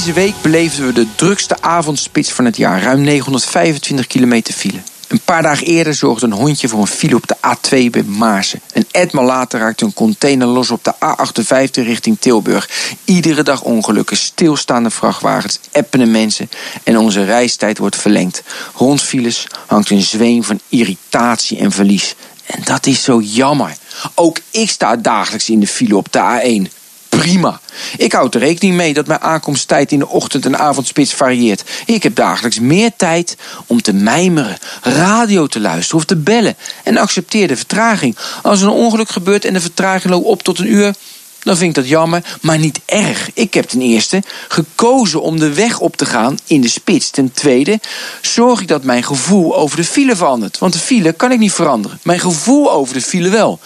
[0.00, 2.82] Deze week beleefden we de drukste avondspits van het jaar.
[2.82, 4.78] Ruim 925 kilometer file.
[5.08, 8.60] Een paar dagen eerder zorgde een hondje voor een file op de A2 bij Maarsen.
[8.72, 12.70] Een etmaal later raakte een container los op de A58 richting Tilburg.
[13.04, 16.50] Iedere dag ongelukken, stilstaande vrachtwagens, appende mensen...
[16.82, 18.42] en onze reistijd wordt verlengd.
[18.74, 22.14] Rond files hangt een zweem van irritatie en verlies.
[22.46, 23.76] En dat is zo jammer.
[24.14, 26.79] Ook ik sta dagelijks in de file op de A1
[27.10, 27.60] prima.
[27.96, 31.64] Ik houd er rekening mee dat mijn aankomsttijd in de ochtend- en avondspits varieert.
[31.86, 36.56] Ik heb dagelijks meer tijd om te mijmeren, radio te luisteren of te bellen.
[36.84, 38.16] En accepteer de vertraging.
[38.42, 40.94] Als er een ongeluk gebeurt en de vertraging loopt op tot een uur,
[41.42, 43.30] dan vind ik dat jammer, maar niet erg.
[43.34, 47.10] Ik heb ten eerste gekozen om de weg op te gaan in de spits.
[47.10, 47.80] Ten tweede
[48.20, 50.58] zorg ik dat mijn gevoel over de file verandert.
[50.58, 51.98] Want de file kan ik niet veranderen.
[52.02, 53.60] Mijn gevoel over de file wel.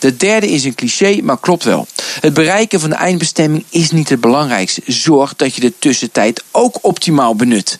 [0.00, 1.86] De derde is een cliché, maar klopt wel.
[2.20, 4.82] Het bereiken van de eindbestemming is niet het belangrijkste.
[4.86, 7.78] Zorg dat je de tussentijd ook optimaal benut.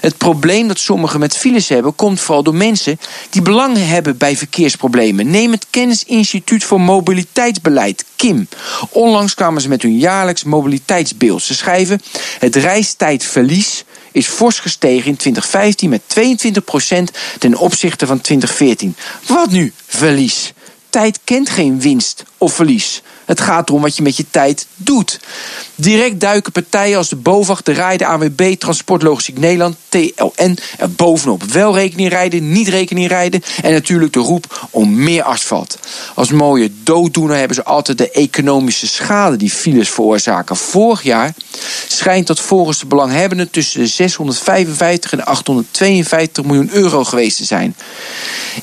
[0.00, 2.98] Het probleem dat sommigen met files hebben, komt vooral door mensen
[3.30, 5.30] die belang hebben bij verkeersproblemen.
[5.30, 8.48] Neem het Kennisinstituut voor Mobiliteitsbeleid, KIM.
[8.90, 11.42] Onlangs kwamen ze met hun jaarlijks mobiliteitsbeeld.
[11.42, 12.00] Ze schrijven:
[12.38, 16.02] het reistijdverlies is fors gestegen in 2015 met
[17.12, 18.96] 22% ten opzichte van 2014.
[19.26, 19.72] Wat nu?
[19.86, 20.52] Verlies.
[20.96, 23.02] Tijd kent geen winst of verlies.
[23.24, 25.20] Het gaat erom wat je met je tijd doet.
[25.74, 31.42] Direct duiken partijen als de BOVAG, de Rijden, AWB, Transport Logistiek Nederland, TLN er bovenop.
[31.42, 35.78] Wel rekening rijden, niet rekening rijden en natuurlijk de roep om meer asfalt.
[36.14, 40.56] Als mooie dooddoener hebben ze altijd de economische schade die files veroorzaken.
[40.56, 41.34] Vorig jaar
[41.96, 47.76] schijnt dat volgens de belanghebbenden tussen de 655 en 852 miljoen euro geweest te zijn.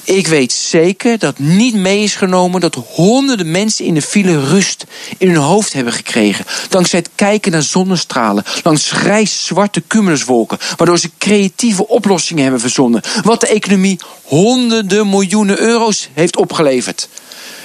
[0.04, 4.86] Ik weet zeker dat niet mee is genomen dat honderden mensen in de file rust
[5.18, 6.46] in hun hoofd hebben gekregen.
[6.70, 10.58] Dankzij het kijken naar zonnestralen langs grijs-zwarte cumuluswolken.
[10.78, 13.02] Waardoor ze creatieve oplossingen hebben verzonnen.
[13.24, 17.10] Wat de economie honderden miljoenen euro's heeft opgeleverd.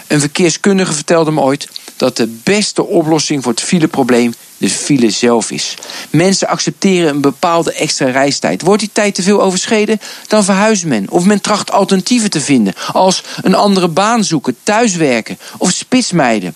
[0.08, 5.50] Een verkeerskundige vertelde me ooit dat de beste oplossing voor het fileprobleem de file zelf
[5.50, 5.74] is.
[6.10, 8.62] Mensen accepteren een bepaalde extra reistijd.
[8.62, 11.10] Wordt die tijd te veel overschreden, dan verhuist men.
[11.10, 16.54] Of men tracht alternatieven te vinden, als een andere baan zoeken, thuiswerken of spitsmijden.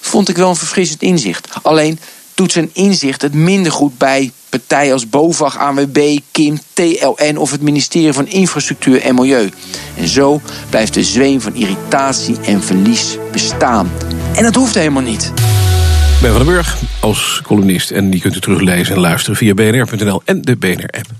[0.00, 1.48] Vond ik wel een verfrissend inzicht.
[1.62, 1.98] Alleen
[2.34, 7.62] doet zijn inzicht het minder goed bij partijen als BOVAG, ANWB, KIM, TLN of het
[7.62, 9.50] ministerie van Infrastructuur en Milieu.
[9.96, 10.40] En zo
[10.70, 13.90] blijft de zweem van irritatie en verlies bestaan.
[14.34, 15.32] En dat hoeft helemaal niet.
[16.22, 17.90] Ben van den Burg als columnist.
[17.90, 21.19] En die kunt u teruglezen en luisteren via bnr.nl en de BNR-app.